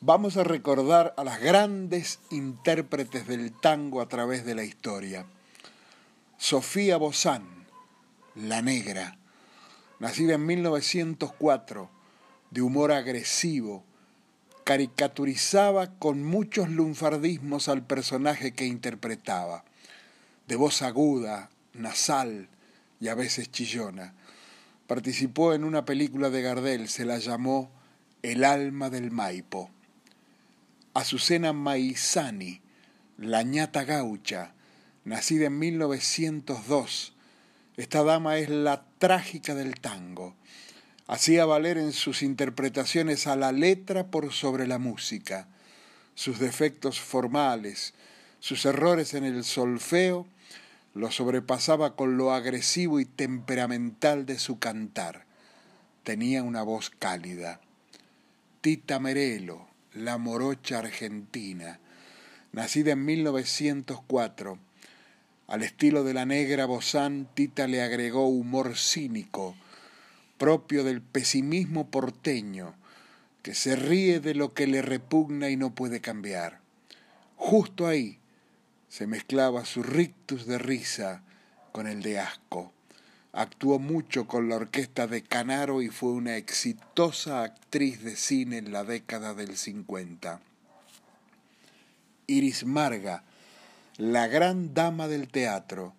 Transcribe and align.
vamos 0.00 0.36
a 0.36 0.44
recordar 0.44 1.14
a 1.16 1.24
las 1.24 1.40
grandes 1.40 2.20
intérpretes 2.30 3.26
del 3.26 3.52
tango 3.52 4.00
a 4.00 4.08
través 4.08 4.44
de 4.44 4.54
la 4.54 4.64
historia. 4.64 5.26
Sofía 6.36 6.96
Bozán, 6.96 7.66
La 8.36 8.62
Negra, 8.62 9.18
nacida 9.98 10.34
en 10.34 10.46
1904, 10.46 11.90
de 12.50 12.62
humor 12.62 12.92
agresivo, 12.92 13.82
caricaturizaba 14.64 15.98
con 15.98 16.22
muchos 16.22 16.70
lunfardismos 16.70 17.68
al 17.68 17.84
personaje 17.84 18.52
que 18.52 18.66
interpretaba, 18.66 19.64
de 20.46 20.56
voz 20.56 20.82
aguda, 20.82 21.50
nasal 21.74 22.48
y 23.00 23.08
a 23.08 23.14
veces 23.14 23.50
chillona. 23.50 24.14
Participó 24.86 25.54
en 25.54 25.64
una 25.64 25.84
película 25.84 26.30
de 26.30 26.42
Gardel, 26.42 26.88
se 26.88 27.04
la 27.04 27.18
llamó 27.18 27.70
El 28.22 28.44
alma 28.44 28.90
del 28.90 29.10
Maipo. 29.10 29.70
Azucena 30.94 31.52
Maizani, 31.52 32.60
la 33.18 33.42
ñata 33.42 33.84
gaucha, 33.84 34.54
nacida 35.04 35.46
en 35.46 35.58
1902. 35.58 37.14
Esta 37.76 38.02
dama 38.02 38.38
es 38.38 38.48
la 38.48 38.84
trágica 38.98 39.54
del 39.54 39.74
tango. 39.80 40.34
Hacía 41.06 41.44
valer 41.44 41.78
en 41.78 41.92
sus 41.92 42.22
interpretaciones 42.22 43.26
a 43.26 43.36
la 43.36 43.52
letra 43.52 44.08
por 44.08 44.32
sobre 44.32 44.66
la 44.66 44.78
música, 44.78 45.48
sus 46.14 46.38
defectos 46.38 47.00
formales, 47.00 47.94
sus 48.40 48.64
errores 48.64 49.14
en 49.14 49.24
el 49.24 49.44
solfeo, 49.44 50.26
lo 50.94 51.12
sobrepasaba 51.12 51.94
con 51.96 52.16
lo 52.16 52.32
agresivo 52.32 52.98
y 52.98 53.04
temperamental 53.04 54.26
de 54.26 54.38
su 54.38 54.58
cantar. 54.58 55.26
Tenía 56.02 56.42
una 56.42 56.62
voz 56.62 56.90
cálida. 56.90 57.60
Tita 58.60 58.98
Merelo, 58.98 59.67
la 59.94 60.18
morocha 60.18 60.78
argentina, 60.78 61.80
nacida 62.52 62.92
en 62.92 63.04
1904. 63.04 64.58
Al 65.46 65.62
estilo 65.62 66.04
de 66.04 66.14
la 66.14 66.26
negra 66.26 66.66
Bozán, 66.66 67.28
Tita 67.34 67.66
le 67.66 67.82
agregó 67.82 68.28
humor 68.28 68.76
cínico, 68.76 69.56
propio 70.36 70.84
del 70.84 71.00
pesimismo 71.00 71.90
porteño, 71.90 72.74
que 73.42 73.54
se 73.54 73.76
ríe 73.76 74.20
de 74.20 74.34
lo 74.34 74.52
que 74.52 74.66
le 74.66 74.82
repugna 74.82 75.48
y 75.48 75.56
no 75.56 75.74
puede 75.74 76.00
cambiar. 76.00 76.60
Justo 77.36 77.86
ahí 77.86 78.18
se 78.88 79.06
mezclaba 79.06 79.64
su 79.64 79.82
rictus 79.82 80.46
de 80.46 80.58
risa 80.58 81.22
con 81.72 81.86
el 81.86 82.02
de 82.02 82.18
asco. 82.18 82.72
Actuó 83.32 83.78
mucho 83.78 84.26
con 84.26 84.48
la 84.48 84.56
orquesta 84.56 85.06
de 85.06 85.22
Canaro 85.22 85.82
y 85.82 85.88
fue 85.88 86.12
una 86.12 86.36
exitosa 86.36 87.42
actriz 87.42 88.02
de 88.02 88.16
cine 88.16 88.58
en 88.58 88.72
la 88.72 88.84
década 88.84 89.34
del 89.34 89.56
50. 89.56 90.40
Iris 92.26 92.64
Marga, 92.64 93.24
la 93.98 94.28
gran 94.28 94.72
dama 94.72 95.08
del 95.08 95.28
teatro, 95.28 95.94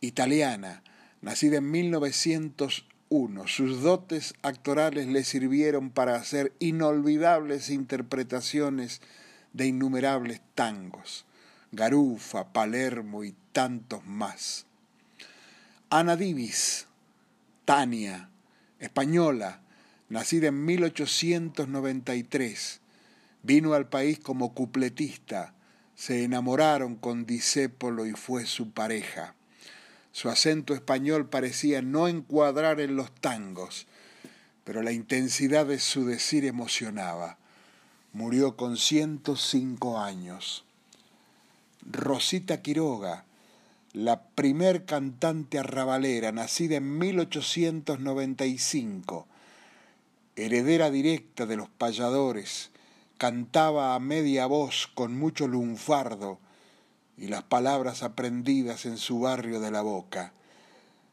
italiana, 0.00 0.82
nacida 1.20 1.58
en 1.58 1.70
1901. 1.70 3.46
Sus 3.46 3.82
dotes 3.82 4.34
actorales 4.42 5.06
le 5.06 5.22
sirvieron 5.22 5.90
para 5.90 6.16
hacer 6.16 6.52
inolvidables 6.58 7.70
interpretaciones 7.70 9.00
de 9.52 9.66
innumerables 9.66 10.40
tangos, 10.54 11.24
Garufa, 11.70 12.52
Palermo 12.52 13.22
y 13.24 13.34
tantos 13.52 14.04
más. 14.04 14.66
Ana 15.96 16.16
Divis, 16.16 16.88
Tania, 17.64 18.28
española, 18.80 19.60
nacida 20.08 20.48
en 20.48 20.64
1893, 20.64 22.80
vino 23.44 23.74
al 23.74 23.88
país 23.88 24.18
como 24.18 24.54
cupletista, 24.54 25.54
se 25.94 26.24
enamoraron 26.24 26.96
con 26.96 27.26
Disépolo 27.26 28.06
y 28.06 28.12
fue 28.14 28.44
su 28.44 28.72
pareja. 28.72 29.36
Su 30.10 30.30
acento 30.30 30.74
español 30.74 31.28
parecía 31.28 31.80
no 31.80 32.08
encuadrar 32.08 32.80
en 32.80 32.96
los 32.96 33.14
tangos, 33.14 33.86
pero 34.64 34.82
la 34.82 34.90
intensidad 34.90 35.64
de 35.64 35.78
su 35.78 36.06
decir 36.06 36.44
emocionaba. 36.44 37.38
Murió 38.12 38.56
con 38.56 38.78
105 38.78 40.00
años. 40.00 40.64
Rosita 41.88 42.62
Quiroga, 42.62 43.26
la 43.94 44.20
primer 44.34 44.84
cantante 44.86 45.60
arrabalera, 45.60 46.32
nacida 46.32 46.76
en 46.76 46.98
1895, 46.98 49.28
heredera 50.34 50.90
directa 50.90 51.46
de 51.46 51.56
los 51.56 51.68
payadores, 51.68 52.72
cantaba 53.18 53.94
a 53.94 54.00
media 54.00 54.46
voz 54.46 54.88
con 54.92 55.16
mucho 55.16 55.46
lunfardo 55.46 56.40
y 57.16 57.28
las 57.28 57.44
palabras 57.44 58.02
aprendidas 58.02 58.84
en 58.84 58.98
su 58.98 59.20
barrio 59.20 59.60
de 59.60 59.70
la 59.70 59.82
boca. 59.82 60.32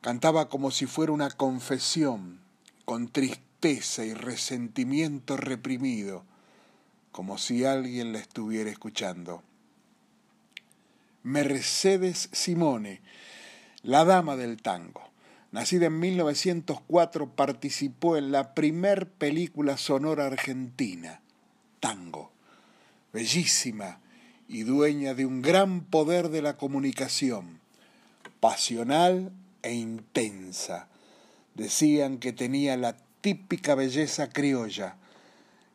Cantaba 0.00 0.48
como 0.48 0.70
si 0.70 0.86
fuera 0.86 1.12
una 1.12 1.30
confesión, 1.30 2.40
con 2.86 3.08
tristeza 3.08 4.06
y 4.06 4.14
resentimiento 4.14 5.36
reprimido, 5.36 6.24
como 7.10 7.36
si 7.36 7.66
alguien 7.66 8.14
la 8.14 8.18
estuviera 8.18 8.70
escuchando. 8.70 9.42
Mercedes 11.24 12.28
Simone, 12.32 13.00
la 13.84 14.04
dama 14.04 14.36
del 14.36 14.60
tango. 14.60 15.12
Nacida 15.52 15.86
en 15.86 16.00
1904, 16.00 17.36
participó 17.36 18.16
en 18.16 18.32
la 18.32 18.54
primer 18.54 19.08
película 19.08 19.76
sonora 19.76 20.26
argentina, 20.26 21.20
Tango. 21.78 22.32
Bellísima 23.12 24.00
y 24.48 24.62
dueña 24.62 25.14
de 25.14 25.24
un 25.24 25.42
gran 25.42 25.82
poder 25.82 26.30
de 26.30 26.42
la 26.42 26.56
comunicación, 26.56 27.60
pasional 28.40 29.30
e 29.62 29.74
intensa. 29.74 30.88
Decían 31.54 32.18
que 32.18 32.32
tenía 32.32 32.76
la 32.76 32.96
típica 33.20 33.76
belleza 33.76 34.30
criolla. 34.30 34.96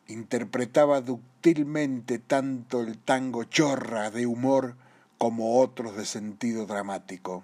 Interpretaba 0.08 1.00
ductilmente 1.00 2.18
tanto 2.18 2.80
el 2.80 2.98
tango 2.98 3.44
chorra 3.44 4.10
de 4.10 4.26
humor 4.26 4.76
como 5.18 5.58
otros 5.58 5.96
de 5.96 6.06
sentido 6.06 6.64
dramático. 6.64 7.42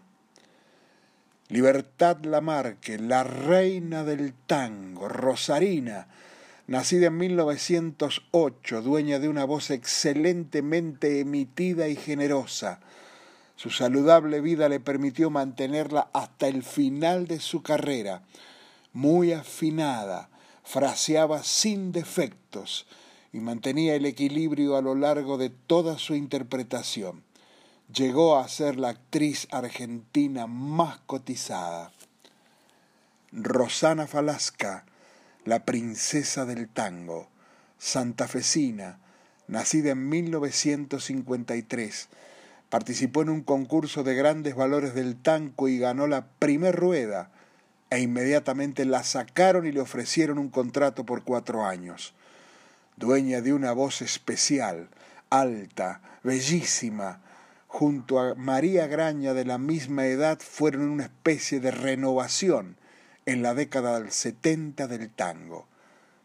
Libertad 1.49 2.25
Lamarque, 2.25 2.99
la 2.99 3.25
reina 3.25 4.05
del 4.05 4.33
tango, 4.33 5.09
Rosarina, 5.09 6.07
nacida 6.67 7.09
en 7.09 7.19
1908, 7.19 8.81
dueña 8.81 9.19
de 9.19 9.29
una 9.29 9.45
voz 9.45 9.71
excelentemente 9.71 11.21
emitida 11.21 11.89
y 11.89 11.97
generosa. 11.97 12.81
Su 13.57 13.71
saludable 13.71 14.41
vida 14.41 14.69
le 14.69 14.81
permitió 14.81 15.29
mantenerla 15.29 16.09
hasta 16.15 16.49
el 16.49 16.63
final 16.63 17.27
de 17.27 17.41
su 17.41 17.63
carrera, 17.63 18.23
muy 18.93 19.33
afinada, 19.33 20.31
fraseaba 20.63 21.43
sin 21.43 21.93
defectos 21.93 22.87
y 23.33 23.41
mantenía 23.41 23.97
el 23.97 24.07
equilibrio 24.07 24.77
a 24.77 24.83
lo 24.83 24.95
largo 24.95 25.37
de 25.37 25.51
toda 25.51 25.99
su 25.99 26.15
interpretación 26.15 27.23
llegó 27.93 28.39
a 28.39 28.49
ser 28.49 28.77
la 28.77 28.91
actriz 28.91 29.49
argentina 29.51 30.47
más 30.47 30.99
cotizada. 31.07 31.93
Rosana 33.33 34.07
Falasca, 34.07 34.85
la 35.45 35.65
princesa 35.65 36.45
del 36.45 36.69
tango, 36.69 37.29
santafesina, 37.79 38.99
nacida 39.49 39.91
en 39.91 40.09
1953, 40.09 42.09
participó 42.71 43.23
en 43.23 43.29
un 43.29 43.43
concurso 43.43 44.03
de 44.03 44.15
grandes 44.15 44.55
valores 44.55 44.95
del 44.95 45.17
tango 45.17 45.69
y 45.69 45.79
ganó 45.79 46.07
la 46.07 46.27
primer 46.27 46.75
rueda, 46.75 47.31
e 47.91 48.01
inmediatamente 48.01 48.85
la 48.85 49.05
sacaron 49.05 49.67
y 49.67 49.73
le 49.73 49.81
ofrecieron 49.81 50.39
un 50.39 50.49
contrato 50.49 51.05
por 51.05 51.23
cuatro 51.23 51.67
años. 51.67 52.15
Dueña 52.97 53.41
de 53.41 53.53
una 53.53 53.73
voz 53.73 54.03
especial, 54.03 54.89
alta, 55.31 56.01
bellísima, 56.23 57.21
junto 57.75 58.21
a 58.21 58.37
María 58.37 58.87
Graña 58.87 59.35
de 59.35 59.45
la 59.45 59.59
misma 59.59 60.07
edad 60.07 60.39
fueron 60.39 60.91
una 60.91 61.03
especie 61.07 61.59
de 61.59 61.73
renovación 61.73 62.77
en 63.27 63.43
la 63.43 63.53
década 63.53 63.99
del 63.99 64.13
70 64.13 64.87
del 64.87 65.11
tango. 65.11 65.67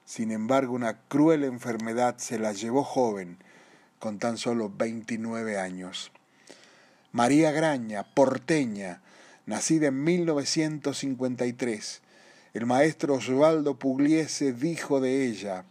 Sin 0.05 0.29
embargo, 0.29 0.75
una 0.75 0.99
cruel 1.07 1.43
enfermedad 1.43 2.19
se 2.19 2.37
la 2.37 2.53
llevó 2.53 2.83
joven, 2.83 3.39
con 3.97 4.19
tan 4.19 4.37
solo 4.37 4.71
29 4.77 5.57
años. 5.57 6.11
María 7.11 7.49
Graña, 7.51 8.03
porteña, 8.13 9.01
nacida 9.47 9.87
en 9.87 10.03
1953, 10.03 12.01
el 12.53 12.67
maestro 12.67 13.15
Osvaldo 13.15 13.79
Pugliese 13.79 14.53
dijo 14.53 15.01
de 15.01 15.25
ella, 15.25 15.65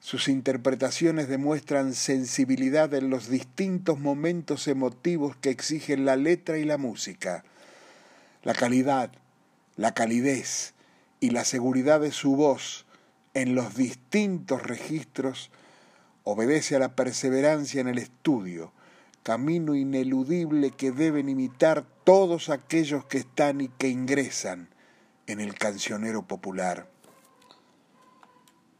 sus 0.00 0.28
interpretaciones 0.28 1.28
demuestran 1.28 1.92
sensibilidad 1.92 2.92
en 2.94 3.10
los 3.10 3.28
distintos 3.28 3.98
momentos 3.98 4.68
emotivos 4.68 5.36
que 5.36 5.50
exigen 5.50 6.04
la 6.04 6.16
letra 6.16 6.58
y 6.58 6.64
la 6.64 6.78
música. 6.78 7.44
La 8.42 8.54
calidad, 8.54 9.10
la 9.76 9.94
calidez 9.94 10.74
y 11.20 11.30
la 11.30 11.44
seguridad 11.44 12.00
de 12.00 12.12
su 12.12 12.36
voz 12.36 12.86
en 13.34 13.54
los 13.54 13.74
distintos 13.74 14.62
registros 14.62 15.50
obedece 16.22 16.76
a 16.76 16.78
la 16.78 16.94
perseverancia 16.94 17.80
en 17.80 17.88
el 17.88 17.98
estudio, 17.98 18.72
camino 19.22 19.74
ineludible 19.74 20.70
que 20.70 20.92
deben 20.92 21.28
imitar 21.28 21.84
todos 22.04 22.50
aquellos 22.50 23.04
que 23.06 23.18
están 23.18 23.60
y 23.60 23.68
que 23.68 23.88
ingresan 23.88 24.68
en 25.26 25.40
el 25.40 25.54
cancionero 25.54 26.26
popular. 26.26 26.88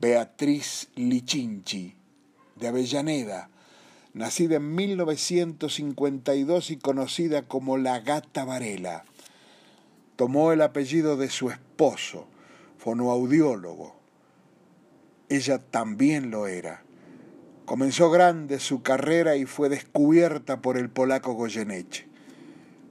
Beatriz 0.00 0.90
Lichinchi, 0.94 1.96
de 2.54 2.68
Avellaneda, 2.68 3.50
nacida 4.14 4.58
en 4.58 4.76
1952 4.76 6.70
y 6.70 6.76
conocida 6.76 7.42
como 7.42 7.78
la 7.78 7.98
Gata 7.98 8.44
Varela. 8.44 9.02
Tomó 10.14 10.52
el 10.52 10.62
apellido 10.62 11.16
de 11.16 11.28
su 11.30 11.50
esposo, 11.50 12.28
fonoaudiólogo. 12.76 13.96
Ella 15.28 15.58
también 15.58 16.30
lo 16.30 16.46
era. 16.46 16.84
Comenzó 17.64 18.08
grande 18.08 18.60
su 18.60 18.82
carrera 18.82 19.34
y 19.34 19.46
fue 19.46 19.68
descubierta 19.68 20.62
por 20.62 20.76
el 20.76 20.90
polaco 20.90 21.32
Goyeneche. 21.32 22.06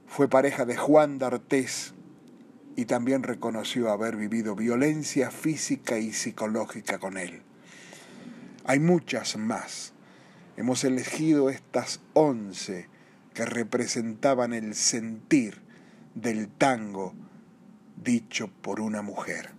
Fue 0.06 0.28
pareja 0.28 0.66
de 0.66 0.76
Juan 0.76 1.18
D'Artés 1.18 1.94
y 2.78 2.86
también 2.86 3.24
reconoció 3.24 3.90
haber 3.90 4.16
vivido 4.16 4.54
violencia 4.54 5.30
física 5.30 5.98
y 5.98 6.12
psicológica 6.12 6.98
con 6.98 7.18
él. 7.18 7.42
Hay 8.64 8.78
muchas 8.78 9.36
más 9.36 9.92
Hemos 10.58 10.82
elegido 10.82 11.50
estas 11.50 12.00
once 12.14 12.88
que 13.32 13.44
representaban 13.44 14.52
el 14.52 14.74
sentir 14.74 15.62
del 16.16 16.48
tango 16.48 17.14
dicho 17.94 18.50
por 18.60 18.80
una 18.80 19.00
mujer. 19.00 19.57